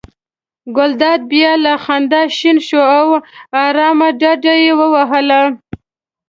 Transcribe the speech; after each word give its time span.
ګلداد 0.75 1.21
بیا 1.31 1.51
له 1.63 1.73
خندا 1.83 2.21
شین 2.37 2.57
شو 2.67 2.81
او 2.97 3.07
آرامه 3.65 4.09
ډډه 4.19 4.53
یې 4.63 4.71
ووهله. 4.79 5.41